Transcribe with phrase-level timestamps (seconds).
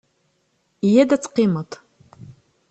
[0.91, 1.71] Yya-d ad teqqimeḍ.